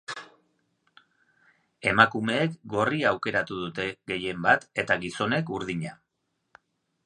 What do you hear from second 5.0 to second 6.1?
gizonek urdina.